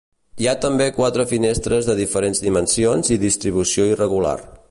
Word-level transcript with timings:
Hi 0.43 0.47
ha 0.51 0.53
també 0.61 0.87
quatre 0.95 1.25
finestres 1.33 1.91
de 1.91 1.97
diferents 2.01 2.43
dimensions 2.47 3.13
i 3.17 3.21
distribució 3.27 3.89
irregular. 3.95 4.37